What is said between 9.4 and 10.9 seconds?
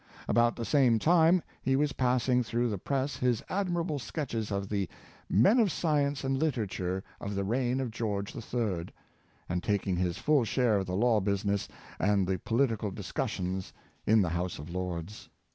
and taking his full share of